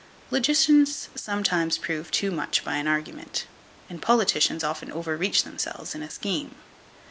[0.31, 3.45] Logicians sometimes prove too much by an argument,
[3.87, 6.55] and politicians often overreach themselves in a scheme.